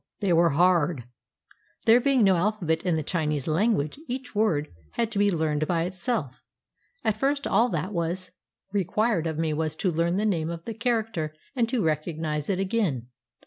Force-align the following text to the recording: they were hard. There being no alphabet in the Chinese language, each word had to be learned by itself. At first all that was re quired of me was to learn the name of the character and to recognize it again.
they 0.19 0.33
were 0.33 0.49
hard. 0.49 1.03
There 1.85 2.01
being 2.01 2.23
no 2.23 2.35
alphabet 2.35 2.83
in 2.87 2.95
the 2.95 3.03
Chinese 3.03 3.45
language, 3.47 3.99
each 4.07 4.33
word 4.33 4.73
had 4.93 5.11
to 5.11 5.19
be 5.19 5.29
learned 5.29 5.67
by 5.67 5.83
itself. 5.83 6.41
At 7.03 7.17
first 7.19 7.45
all 7.45 7.69
that 7.69 7.93
was 7.93 8.31
re 8.73 8.83
quired 8.83 9.27
of 9.27 9.37
me 9.37 9.53
was 9.53 9.75
to 9.75 9.91
learn 9.91 10.15
the 10.15 10.25
name 10.25 10.49
of 10.49 10.65
the 10.65 10.73
character 10.73 11.35
and 11.55 11.69
to 11.69 11.83
recognize 11.83 12.49
it 12.49 12.57
again. 12.57 13.09